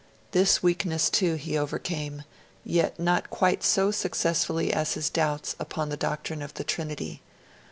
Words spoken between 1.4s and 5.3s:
overcame, yet not quite so successfully as his